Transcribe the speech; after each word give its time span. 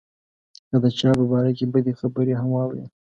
که 0.69 0.77
د 0.83 0.85
چا 0.97 1.09
په 1.17 1.23
باره 1.31 1.51
کې 1.57 1.65
بدې 1.73 1.93
خبرې 1.99 2.33
هم 2.39 2.47
واوري. 2.51 2.83